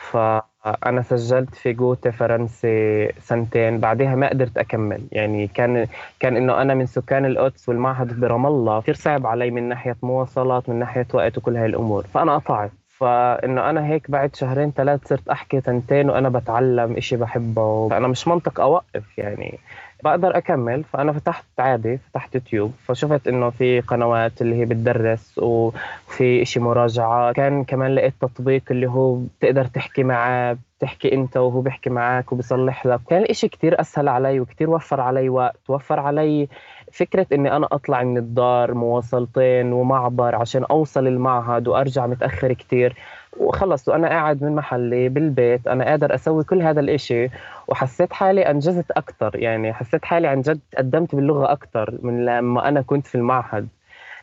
فأنا 0.00 1.02
سجلت 1.02 1.54
في 1.54 1.72
جوتا 1.72 2.10
فرنسي 2.10 3.08
سنتين 3.20 3.80
بعدها 3.80 4.14
ما 4.14 4.28
قدرت 4.28 4.58
أكمل. 4.58 5.00
يعني 5.12 5.46
كان 5.46 5.86
كان 6.20 6.36
إنه 6.36 6.62
أنا 6.62 6.74
من 6.74 6.86
سكان 6.86 7.26
القدس 7.26 7.68
والمعهد 7.68 8.20
برام 8.20 8.46
الله 8.46 8.80
كثير 8.80 8.94
صعب 8.94 9.26
علي 9.26 9.50
من 9.50 9.68
ناحية 9.68 9.96
مواصلات 10.02 10.68
من 10.68 10.78
ناحية 10.78 11.06
وقت 11.14 11.38
وكل 11.38 11.56
هاي 11.56 11.66
الأمور. 11.66 12.06
فأنا 12.06 12.36
قطعت. 12.36 12.70
فإنه 12.88 13.70
أنا 13.70 13.86
هيك 13.86 14.10
بعد 14.10 14.36
شهرين 14.36 14.72
ثلاث 14.72 15.08
صرت 15.08 15.28
أحكي 15.28 15.60
تنتين 15.60 16.10
وأنا 16.10 16.28
بتعلم 16.28 16.96
إشي 16.96 17.16
بحبه. 17.16 17.88
فأنا 17.88 18.08
مش 18.08 18.28
منطق 18.28 18.60
أوقف 18.60 19.18
يعني. 19.18 19.58
بقدر 20.04 20.36
أكمل 20.36 20.84
فأنا 20.84 21.12
فتحت 21.12 21.44
عادي 21.58 21.96
فتحت 21.96 22.34
يوتيوب 22.34 22.72
فشفت 22.86 23.28
إنه 23.28 23.50
في 23.50 23.80
قنوات 23.80 24.42
اللي 24.42 24.56
هي 24.56 24.64
بتدرس 24.64 25.38
وفي 25.38 26.42
إشي 26.42 26.60
مراجعة. 26.60 27.32
كان 27.32 27.64
كمان 27.64 27.94
لقيت 27.94 28.14
تطبيق 28.20 28.62
اللي 28.70 28.86
هو 28.86 29.14
بتقدر 29.14 29.64
تحكي 29.64 30.02
معاه 30.02 30.56
بتحكي 30.78 31.12
أنت 31.14 31.36
وهو 31.36 31.60
بيحكي 31.60 31.90
معك 31.90 32.32
وبيصلح 32.32 32.86
لك. 32.86 33.00
كان 33.10 33.22
الاشي 33.22 33.48
كتير 33.48 33.80
أسهل 33.80 34.08
علي 34.08 34.40
وكتير 34.40 34.70
وفر 34.70 35.00
علي 35.00 35.28
وقت 35.28 35.70
وفر 35.70 36.00
علي 36.00 36.48
فكرة 36.92 37.26
إني 37.32 37.56
أنا 37.56 37.68
أطلع 37.72 38.02
من 38.02 38.18
الدار 38.18 38.74
مواصلتين 38.74 39.72
ومعبر 39.72 40.34
عشان 40.34 40.64
أوصل 40.64 41.06
المعهد 41.06 41.68
وأرجع 41.68 42.06
متأخر 42.06 42.52
كتير. 42.52 42.96
وخلص 43.36 43.88
وأنا 43.88 44.08
قاعد 44.08 44.42
من 44.44 44.54
محلي 44.54 45.08
بالبيت 45.08 45.66
أنا 45.68 45.84
قادر 45.84 46.14
أسوي 46.14 46.44
كل 46.44 46.62
هذا 46.62 46.80
الإشي 46.80 47.28
وحسيت 47.68 48.12
حالي 48.12 48.50
أنجزت 48.50 48.90
أكثر 48.90 49.36
يعني 49.36 49.72
حسيت 49.72 50.04
حالي 50.04 50.28
عن 50.28 50.40
جد 50.40 50.60
تقدمت 50.72 51.14
باللغة 51.14 51.52
أكثر 51.52 51.98
من 52.02 52.24
لما 52.24 52.68
أنا 52.68 52.82
كنت 52.82 53.06
في 53.06 53.14
المعهد. 53.14 53.68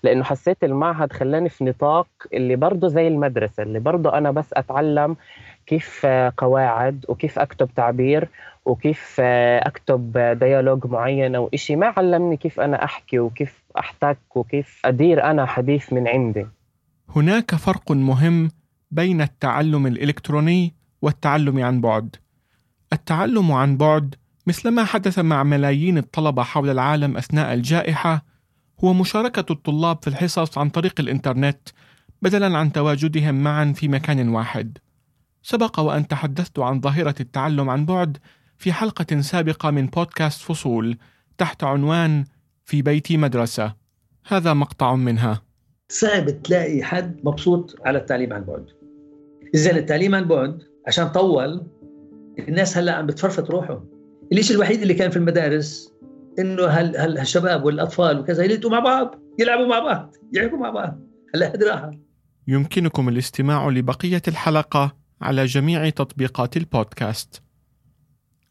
لأنه 0.04 0.24
حسيت 0.24 0.64
المعهد 0.64 1.14
خلاني 1.14 1.50
في 1.50 1.64
نطاق 1.64 2.08
اللي 2.34 2.56
برضه 2.56 2.88
زي 2.88 3.08
المدرسة 3.08 3.64
اللي 3.64 3.80
برضه 3.80 4.18
أنا 4.18 4.32
بس 4.32 4.54
أتعلم 4.54 5.16
كيف 5.66 6.06
قواعد 6.38 7.06
وكيف 7.10 7.40
أكتب 7.40 7.70
تعبير 7.76 8.28
وكيف 8.68 9.20
أكتب 9.20 10.18
ديالوج 10.40 10.86
معين 10.88 11.36
أو 11.36 11.50
إشي. 11.54 11.76
ما 11.76 11.94
علمني 11.98 12.38
كيف 12.38 12.60
أنا 12.60 12.84
أحكي 12.84 13.20
وكيف 13.20 13.64
أحتك 13.80 14.18
وكيف 14.36 14.82
أدير 14.86 15.24
أنا 15.24 15.46
حديث 15.46 15.94
من 15.94 16.08
عندي. 16.08 16.48
هناك 17.16 17.56
فرق 17.56 17.92
مهم 17.92 18.50
بين 18.92 19.22
التعلم 19.22 19.88
الإلكتروني 19.88 20.74
والتعلم 21.02 21.64
عن 21.64 21.82
بعد. 21.82 22.16
التعلم 22.94 23.52
عن 23.52 23.78
بعد 23.78 24.16
مثل 24.48 24.70
ما 24.70 24.84
حدث 24.84 25.20
مع 25.20 25.44
ملايين 25.44 25.98
الطلبة 25.98 26.44
حول 26.44 26.70
العالم 26.70 27.18
أثناء 27.18 27.54
الجائحة 27.54 28.26
هو 28.84 28.94
مشاركة 28.94 29.54
الطلاب 29.54 29.98
في 30.02 30.08
الحصص 30.08 30.58
عن 30.58 30.70
طريق 30.70 31.00
الإنترنت 31.00 31.70
بدلا 32.22 32.58
عن 32.58 32.72
تواجدهم 32.72 33.44
معا 33.44 33.74
في 33.76 33.88
مكان 33.88 34.30
واحد. 34.30 34.78
سبق 35.42 35.80
وأن 35.80 36.08
تحدثت 36.08 36.60
عن 36.60 36.82
ظاهرة 36.82 37.16
التعلم 37.20 37.70
عن 37.70 37.86
بعد 37.86 38.18
في 38.58 38.74
حلقة 38.74 39.22
سابقة 39.22 39.72
من 39.72 39.86
بودكاست 39.86 40.42
فصول 40.42 40.98
تحت 41.38 41.64
عنوان 41.64 42.26
في 42.66 42.82
بيتي 42.82 43.18
مدرسة 43.18 43.74
هذا 44.28 44.54
مقطع 44.54 44.96
منها. 44.96 45.42
صعب 45.90 46.44
تلاقي 46.44 46.84
حد 46.84 47.20
مبسوط 47.24 47.76
على 47.86 47.98
التعليم 47.98 48.34
عن 48.34 48.44
بعد. 48.44 48.66
إذا 49.56 49.72
التعليم 49.72 50.16
عن 50.16 50.24
بعد 50.24 50.64
عشان 50.88 51.08
طول 51.08 51.68
الناس 52.40 52.78
هلا 52.78 52.94
عم 52.94 53.06
بتفرفط 53.06 53.50
روحهم. 53.50 53.90
الشيء 54.32 54.56
الوحيد 54.56 54.82
اللي 54.82 54.94
كان 54.94 55.12
في 55.12 55.18
المدارس 55.18 55.94
إنه 56.40 56.64
هال 56.64 56.98
هالشباب 56.98 57.66
والأطفال 57.66 58.20
وكذا 58.20 58.44
يلتقوا 58.44 58.72
مع 58.72 58.80
بعض 58.80 59.16
يلعبوا 59.40 59.68
مع 59.68 59.80
بعض 59.80 60.16
يحكوا 60.34 60.58
مع 60.58 60.70
بعض. 60.70 61.00
هلا 61.36 61.48
هذه 61.48 61.70
راحة. 61.70 61.92
يمكنكم 62.48 63.10
الاستماع 63.10 63.70
لبقية 63.70 64.22
الحلقة 64.28 64.96
على 65.22 65.46
جميع 65.46 65.90
تطبيقات 65.90 66.58
البودكاست. 66.58 67.42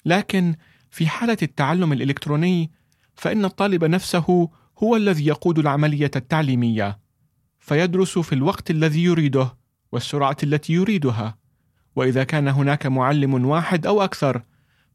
لكن 0.07 0.55
في 0.91 1.07
حالة 1.07 1.37
التعلم 1.43 1.93
الإلكتروني 1.93 2.71
فإن 3.15 3.45
الطالب 3.45 3.85
نفسه 3.85 4.49
هو 4.79 4.97
الذي 4.97 5.27
يقود 5.27 5.59
العملية 5.59 6.11
التعليمية 6.17 6.99
فيدرس 7.59 8.19
في 8.19 8.33
الوقت 8.33 8.71
الذي 8.71 9.05
يريده 9.05 9.57
والسرعة 9.93 10.37
التي 10.43 10.73
يريدها. 10.73 11.39
وإذا 11.97 12.25
كان 12.25 12.49
هناك 12.49 12.87
معلم 12.87 13.45
واحد 13.45 13.87
أو 13.87 14.03
أكثر 14.03 14.43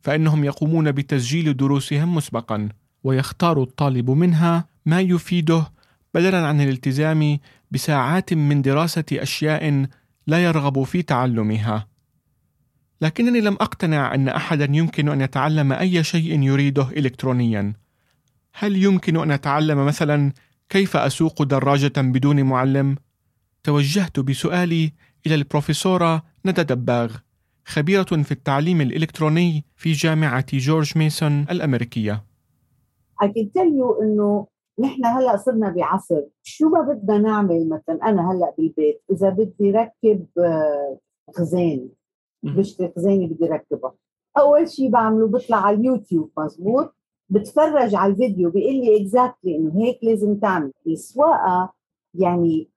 فإنهم 0.01 0.43
يقومون 0.43 0.91
بتسجيل 0.91 1.57
دروسهم 1.57 2.15
مسبقا 2.15 2.69
ويختار 3.03 3.63
الطالب 3.63 4.09
منها 4.09 4.65
ما 4.85 5.01
يفيده 5.01 5.71
بدلا 6.13 6.47
عن 6.47 6.61
الالتزام 6.61 7.39
بساعات 7.71 8.33
من 8.33 8.61
دراسة 8.61 9.03
أشياء 9.13 9.85
لا 10.27 10.43
يرغب 10.43 10.83
في 10.83 11.01
تعلمها. 11.01 11.90
لكنني 13.01 13.41
لم 13.41 13.53
أقتنع 13.53 14.15
أن 14.15 14.27
أحدا 14.27 14.67
يمكن 14.71 15.09
أن 15.09 15.21
يتعلم 15.21 15.73
أي 15.73 16.03
شيء 16.03 16.41
يريده 16.41 16.87
إلكترونيا. 16.97 17.73
هل 18.53 18.83
يمكن 18.83 19.17
أن 19.17 19.31
أتعلم 19.31 19.85
مثلا 19.85 20.31
كيف 20.69 20.97
أسوق 20.97 21.43
دراجة 21.43 21.93
بدون 21.97 22.43
معلم؟ 22.43 22.95
توجهت 23.63 24.19
بسؤالي 24.19 24.93
إلى 25.27 25.35
البروفيسورة 25.35 26.23
ندى 26.45 26.63
دباغ 26.63 27.15
خبيرة 27.65 28.03
في 28.03 28.31
التعليم 28.31 28.81
الإلكتروني 28.81 29.65
في 29.75 29.91
جامعة 29.91 30.45
جورج 30.53 30.97
ميسون 30.97 31.41
الأمريكية. 31.51 32.23
I 33.23 33.27
can 33.27 33.49
tell 33.57 33.71
you 33.79 34.01
إنه 34.01 34.47
نحن 34.79 35.05
هلأ 35.05 35.37
صرنا 35.37 35.69
بعصر. 35.69 36.21
شو 36.43 36.69
ما 36.69 36.81
بدنا 36.81 37.17
نعمل 37.17 37.69
مثلا؟ 37.69 38.09
أنا 38.09 38.31
هلأ 38.31 38.53
بالبيت. 38.57 39.01
إذا 39.11 39.29
بدي 39.29 39.71
ركب 39.71 40.25
آه، 40.37 40.99
خزانة 41.37 42.00
بشتري 42.43 42.91
خزانة 42.95 43.27
بدي 43.27 43.45
ركبها. 43.45 43.93
أول 44.37 44.69
شيء 44.69 44.89
بعمله 44.89 45.27
بطلع 45.27 45.57
على 45.57 45.77
اليوتيوب 45.77 46.29
مزبوط؟ 46.37 46.93
بتفرج 47.29 47.95
على 47.95 48.11
الفيديو 48.11 48.49
بيقول 48.49 48.73
لي 48.75 49.01
اكزاكتلي 49.01 49.55
إنه 49.55 49.71
هيك 49.77 49.99
لازم 50.03 50.35
تعمل. 50.35 50.71
السواقه 50.87 51.73
يعني 52.13 52.67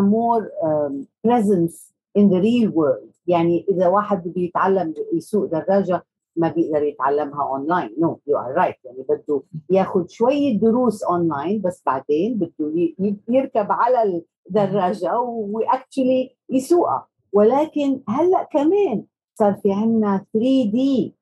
more 0.00 0.44
um, 0.62 1.06
presence 1.26 1.92
in 2.18 2.28
the 2.28 2.40
real 2.40 2.70
world. 2.70 3.10
يعني 3.26 3.66
إذا 3.68 3.88
واحد 3.88 4.28
بده 4.28 4.40
يتعلم 4.40 4.94
يسوق 5.14 5.44
دراجة 5.44 6.04
ما 6.36 6.48
بيقدر 6.48 6.82
يتعلمها 6.82 7.42
online 7.42 7.94
no 7.98 8.20
you 8.26 8.38
are 8.38 8.52
right 8.54 8.76
يعني 8.84 9.04
بده 9.08 9.42
ياخذ 9.70 10.06
شوية 10.08 10.58
دروس 10.58 11.02
اونلاين 11.02 11.60
بس 11.62 11.82
بعدين 11.86 12.38
بده 12.38 12.92
يركب 13.28 13.66
على 13.70 14.22
الدراجة 14.46 15.18
و 15.20 15.33
actually 15.33 16.36
يسوقها. 16.50 17.06
ولكن 17.32 18.00
هلأ 18.08 18.48
كمان 18.52 19.04
صار 19.34 19.54
في 19.62 19.72
عندنا 19.72 20.24
3D 20.32 21.14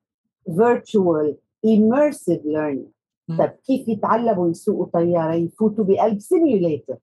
virtual 0.49 1.35
immersive 1.65 2.43
learning 2.55 2.99
طيب 3.37 3.51
كيف 3.67 3.87
يتعلموا 3.87 4.49
يسوقوا 4.49 4.85
طيارة 4.93 5.33
يفوتوا 5.33 5.85
بقلب 5.85 6.19
simulator 6.19 6.95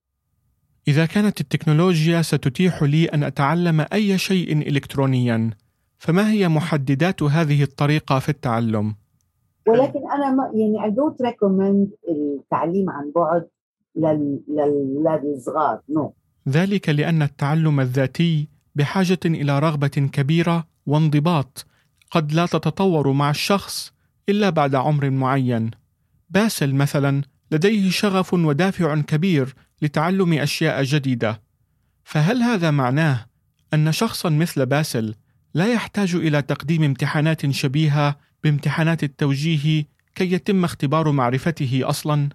إذا 0.88 1.06
كانت 1.06 1.40
التكنولوجيا 1.40 2.22
ستتيح 2.22 2.82
لي 2.82 3.06
أن 3.06 3.22
أتعلم 3.22 3.86
أي 3.92 4.18
شيء 4.18 4.68
إلكترونيا 4.68 5.50
فما 5.98 6.30
هي 6.30 6.48
محددات 6.48 7.22
هذه 7.22 7.62
الطريقة 7.62 8.18
في 8.18 8.28
التعلم؟ 8.28 8.94
ولكن 9.68 10.10
أنا 10.10 10.30
ما 10.30 10.50
يعني 10.54 10.78
I 10.78 10.94
don't 10.94 11.26
recommend 11.26 12.10
التعليم 12.10 12.90
عن 12.90 13.12
بعد 13.16 13.48
للأولاد 13.96 15.24
الصغار 15.24 15.80
نو 15.88 16.08
no. 16.08 16.12
ذلك 16.48 16.88
لأن 16.88 17.22
التعلم 17.22 17.80
الذاتي 17.80 18.48
بحاجة 18.76 19.18
إلى 19.24 19.58
رغبة 19.58 19.88
كبيرة 19.88 20.66
وانضباط 20.86 21.66
قد 22.10 22.32
لا 22.32 22.46
تتطور 22.46 23.12
مع 23.12 23.30
الشخص 23.30 23.92
إلا 24.28 24.50
بعد 24.50 24.74
عمر 24.74 25.10
معين. 25.10 25.70
باسل 26.30 26.74
مثلا 26.74 27.22
لديه 27.50 27.90
شغف 27.90 28.34
ودافع 28.34 29.00
كبير 29.00 29.54
لتعلم 29.82 30.32
أشياء 30.32 30.82
جديدة. 30.82 31.42
فهل 32.04 32.42
هذا 32.42 32.70
معناه 32.70 33.26
أن 33.74 33.92
شخصا 33.92 34.28
مثل 34.28 34.66
باسل 34.66 35.14
لا 35.54 35.72
يحتاج 35.72 36.14
إلى 36.14 36.42
تقديم 36.42 36.82
امتحانات 36.82 37.50
شبيهة 37.50 38.16
بامتحانات 38.44 39.02
التوجيهي 39.04 39.84
كي 40.14 40.32
يتم 40.32 40.64
اختبار 40.64 41.10
معرفته 41.10 41.80
أصلا؟ 41.84 42.28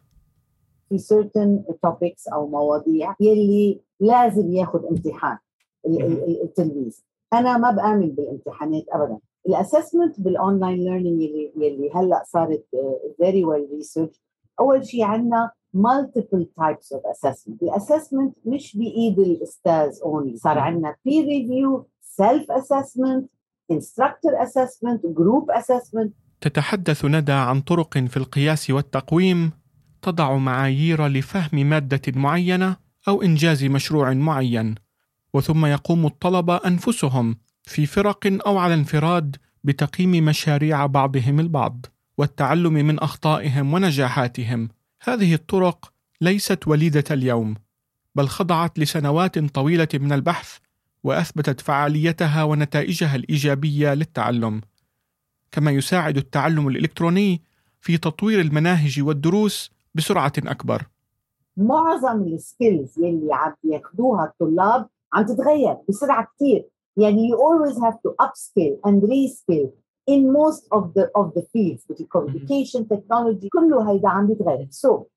في 0.89 0.97
certain 0.97 1.73
topics 1.87 2.33
أو 2.33 2.49
مواضيع 2.49 3.15
يلي 3.19 3.79
لازم 3.99 4.53
ياخذ 4.53 4.79
امتحان. 4.91 5.37
التلميذ. 6.43 6.99
أنا 7.33 7.57
ما 7.57 7.71
بآمن 7.71 8.09
بالامتحانات 8.09 8.83
أبدا. 8.91 9.17
ال 9.47 9.54
assessment 9.54 10.21
بال 10.21 10.35
online 10.35 10.77
learning 10.77 11.21
يلي 11.21 11.53
يلي 11.55 11.89
هلأ 11.95 12.23
صارت 12.25 12.65
very 13.17 13.45
well 13.45 13.67
researched 13.73 14.21
أول 14.59 14.85
شيء 14.85 15.03
عندنا 15.03 15.51
multiple 15.77 16.45
types 16.61 16.97
of 16.97 17.01
assessment. 17.11 17.63
الأسسمنت 17.63 18.35
مش 18.45 18.77
بإيد 18.77 19.19
الأستاذ 19.19 19.99
اونلي 20.03 20.37
صار 20.37 20.59
عندنا 20.59 20.95
peer 21.09 21.23
review 21.23 21.83
self 22.21 22.45
assessment 22.61 23.25
instructor 23.73 24.33
assessment 24.45 25.01
group 25.01 25.57
assessment. 25.57 26.09
تتحدث 26.41 27.05
ندى 27.05 27.31
عن 27.31 27.61
طرق 27.61 27.97
في 27.97 28.17
القياس 28.17 28.69
والتقويم 28.69 29.51
تضع 30.01 30.37
معايير 30.37 31.07
لفهم 31.07 31.69
مادة 31.69 32.01
معينة 32.15 32.77
أو 33.07 33.21
إنجاز 33.21 33.63
مشروع 33.63 34.13
معين. 34.13 34.75
وثم 35.33 35.65
يقوم 35.65 36.05
الطلبه 36.05 36.55
أنفسهم 36.55 37.35
في 37.63 37.85
فرق 37.85 38.45
أو 38.47 38.57
على 38.57 38.73
انفراد 38.73 39.35
بتقييم 39.63 40.25
مشاريع 40.25 40.85
بعضهم 40.85 41.39
البعض 41.39 41.85
والتعلم 42.17 42.73
من 42.73 42.99
أخطائهم 42.99 43.73
ونجاحاتهم. 43.73 44.69
هذه 45.01 45.33
الطرق 45.33 45.93
ليست 46.21 46.67
وليدة 46.67 47.03
اليوم 47.11 47.55
بل 48.15 48.27
خضعت 48.27 48.79
لسنوات 48.79 49.39
طويلة 49.39 49.87
من 49.93 50.11
البحث 50.11 50.57
وأثبتت 51.03 51.61
فعاليتها 51.61 52.43
ونتائجها 52.43 53.15
الإيجابية 53.15 53.93
للتعلم. 53.93 54.61
كما 55.51 55.71
يساعد 55.71 56.17
التعلم 56.17 56.67
الإلكتروني 56.67 57.41
في 57.81 57.97
تطوير 57.97 58.41
المناهج 58.41 59.01
والدروس 59.01 59.71
بسرعة 59.95 60.33
أكبر. 60.37 60.83
معظم 61.57 62.21
السكيلز 62.21 62.99
يلي 62.99 63.33
عم 63.33 63.53
ياخذوها 63.63 64.25
الطلاب 64.25 64.87
عم 65.13 65.25
تتغير 65.25 65.77
بسرعة 65.89 66.27
كثير 66.35 66.65
يعني 66.97 67.29
you 67.31 67.35
always 67.37 67.77
have 67.77 67.95
to 68.05 68.25
upskill 68.25 68.73
and 68.85 69.03
reskill 69.03 69.71
in 70.07 70.31
most 70.31 70.63
of 70.71 70.93
the 70.95 71.05
of 71.15 71.33
the 71.35 71.43
fields 71.53 71.83
with 71.89 72.09
communication 72.09 72.85
technology 72.93 73.49
كله 73.49 73.91
هيدا 73.91 74.07
عم 74.07 74.27
بيتغير. 74.27 74.67
So 74.71 75.07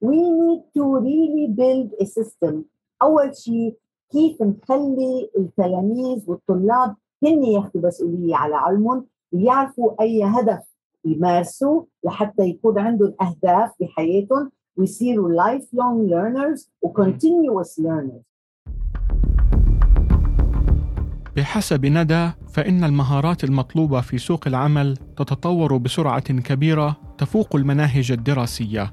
we 0.00 0.16
need 0.16 0.62
to 0.76 0.84
really 1.00 1.46
build 1.48 1.92
a 2.00 2.06
system. 2.06 2.64
أول 3.02 3.36
شيء 3.36 3.76
كيف 4.12 4.42
نخلي 4.42 5.30
التلاميذ 5.38 6.24
والطلاب 6.26 6.94
هن 7.22 7.44
ياخذوا 7.44 7.86
مسؤولية 7.86 8.36
على 8.36 8.54
علمهم 8.54 9.06
ويعرفوا 9.32 10.00
أي 10.00 10.24
هدف 10.24 10.62
يمارسوا 11.04 11.82
لحتى 12.04 12.42
يكون 12.42 12.78
عندهم 12.78 13.14
أهداف 13.20 13.70
بحياتهم 13.80 14.50
ويصيروا 14.76 15.28
lifelong 15.28 15.74
learners 15.74 16.10
و 16.10 16.70
continuous 16.82 17.78
learners 17.78 18.22
بحسب 21.36 21.86
ندى 21.86 22.30
فإن 22.52 22.84
المهارات 22.84 23.44
المطلوبة 23.44 24.00
في 24.00 24.18
سوق 24.18 24.44
العمل 24.46 24.96
تتطور 24.96 25.76
بسرعة 25.76 26.20
كبيرة 26.20 26.96
تفوق 27.18 27.56
المناهج 27.56 28.12
الدراسية، 28.12 28.92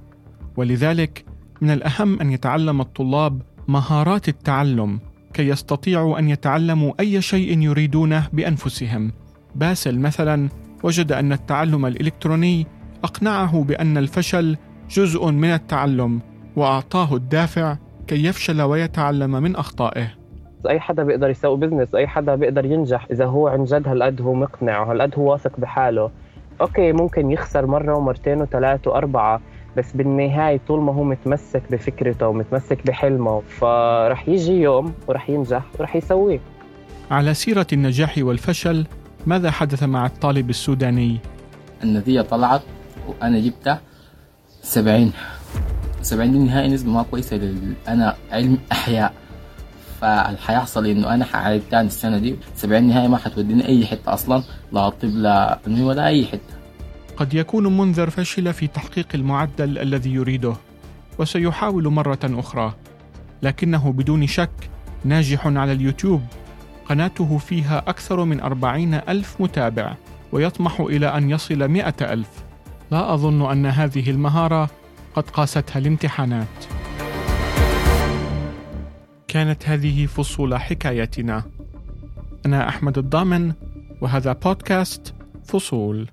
ولذلك 0.57 1.25
من 1.61 1.69
الأهم 1.69 2.19
أن 2.19 2.31
يتعلم 2.31 2.81
الطلاب 2.81 3.41
مهارات 3.67 4.29
التعلم 4.29 4.99
كي 5.33 5.47
يستطيعوا 5.47 6.19
أن 6.19 6.29
يتعلموا 6.29 6.93
أي 6.99 7.21
شيء 7.21 7.59
يريدونه 7.59 8.27
بأنفسهم. 8.33 9.11
باسل 9.55 9.99
مثلا 9.99 10.49
وجد 10.83 11.11
أن 11.11 11.33
التعلم 11.33 11.85
الإلكتروني 11.85 12.67
أقنعه 13.03 13.63
بأن 13.63 13.97
الفشل 13.97 14.57
جزء 14.89 15.31
من 15.31 15.49
التعلم 15.53 16.21
وأعطاه 16.55 17.15
الدافع 17.15 17.77
كي 18.07 18.25
يفشل 18.25 18.61
ويتعلم 18.61 19.31
من 19.31 19.55
أخطائه. 19.55 20.20
أي 20.67 20.79
حدا 20.79 21.03
بيقدر 21.03 21.29
يسوي 21.29 21.57
business 21.57 21.95
أي 21.95 22.07
حدا 22.07 22.35
بيقدر 22.35 22.65
ينجح 22.65 23.07
إذا 23.11 23.25
هو 23.25 23.47
عن 23.47 23.63
جد 23.63 23.87
هالقد 23.87 24.21
هو 24.21 24.33
مقنع 24.33 24.79
وهالقد 24.81 25.13
هو 25.17 25.31
واثق 25.31 25.59
بحاله. 25.59 26.11
okay 26.61 26.91
ممكن 26.91 27.31
يخسر 27.31 27.65
مرة 27.65 27.97
ومرتين 27.97 28.41
وثلاث 28.41 28.87
وأربعة 28.87 29.41
بس 29.77 29.91
بالنهاية 29.91 30.59
طول 30.67 30.81
ما 30.81 30.93
هو 30.93 31.03
متمسك 31.03 31.63
بفكرته 31.71 32.27
ومتمسك 32.27 32.87
بحلمه 32.87 33.41
فرح 33.41 34.29
يجي 34.29 34.61
يوم 34.61 34.93
ورح 35.07 35.29
ينجح 35.29 35.63
ورح 35.79 35.95
يسويه. 35.95 36.39
على 37.11 37.33
سيرة 37.33 37.67
النجاح 37.73 38.15
والفشل 38.17 38.85
ماذا 39.27 39.51
حدث 39.51 39.83
مع 39.83 40.05
الطالب 40.05 40.49
السوداني؟ 40.49 41.17
النتيجة 41.83 42.21
طلعت 42.21 42.61
وأنا 43.07 43.39
جبتها 43.39 43.81
70 44.61 45.13
70 46.01 46.31
دي 46.31 46.39
نهائي 46.39 46.67
نسبة 46.67 46.91
ما 46.91 47.03
كويسة 47.03 47.53
أنا 47.87 48.15
علم 48.31 48.57
أحياء. 48.71 49.13
فاللي 50.01 50.37
حيحصل 50.37 50.85
إنه 50.85 51.13
أنا 51.13 51.25
حعيد 51.25 51.61
تاني 51.71 51.87
السنة 51.87 52.17
دي. 52.17 52.35
70 52.55 52.83
نهائي 52.83 53.07
ما 53.07 53.17
حتوديني 53.17 53.67
أي 53.67 53.85
حتة 53.85 54.13
أصلا 54.13 54.43
لا 54.71 54.89
طب 54.89 55.09
لا 55.09 55.59
علمي 55.65 55.83
ولا 55.83 56.07
أي 56.07 56.25
حتة. 56.25 56.53
قد 57.17 57.33
يكون 57.33 57.77
منذر 57.77 58.09
فشل 58.09 58.53
في 58.53 58.67
تحقيق 58.67 59.07
المعدل 59.13 59.77
الذي 59.77 60.13
يريده 60.13 60.53
وسيحاول 61.19 61.87
مرة 61.87 62.19
أخرى. 62.23 62.73
لكنه 63.43 63.91
بدون 63.91 64.27
شك 64.27 64.69
ناجح 65.05 65.47
على 65.47 65.71
اليوتيوب. 65.71 66.21
قناته 66.89 67.37
فيها 67.37 67.83
أكثر 67.87 68.23
من 68.23 68.39
أربعين 68.39 68.93
ألف 68.93 69.35
متابع 69.39 69.95
ويطمح 70.31 70.79
إلى 70.79 71.17
أن 71.17 71.29
يصل 71.29 71.67
مئة 71.67 72.13
ألف. 72.13 72.29
لا 72.91 73.13
أظن 73.13 73.51
أن 73.51 73.65
هذه 73.65 74.09
المهارة 74.09 74.69
قد 75.15 75.29
قاستها 75.29 75.79
الامتحانات. 75.79 76.80
كانت 79.31 79.69
هذه 79.69 80.05
فصول 80.05 80.57
حكايتنا. 80.57 81.43
أنا 82.45 82.69
أحمد 82.69 82.97
الضامن 82.97 83.53
وهذا 84.01 84.33
بودكاست 84.33 85.13
فصول. 85.45 86.09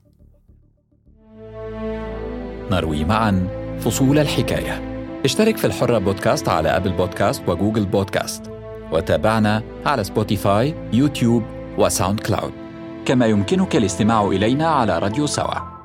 نروي 2.71 3.05
معا 3.05 3.49
فصول 3.81 4.19
الحكاية. 4.19 5.05
اشترك 5.25 5.57
في 5.57 5.67
الحرة 5.67 5.99
بودكاست 5.99 6.49
على 6.49 6.69
أبل 6.69 6.93
بودكاست 6.93 7.49
وجوجل 7.49 7.87
بودكاست. 7.87 8.51
وتابعنا 8.93 9.63
على 9.87 10.05
سبوتيفاي 10.05 10.75
يوتيوب 10.93 11.43
وساوند 11.79 12.21
كلاود. 12.21 12.53
كما 13.05 13.27
يمكنك 13.27 13.77
الاستماع 13.77 14.27
إلينا 14.27 14.67
على 14.67 14.99
راديو 14.99 15.27
سوا. 15.27 15.78